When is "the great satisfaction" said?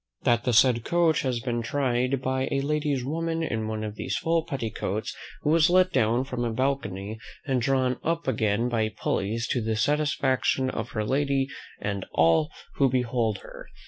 9.61-10.71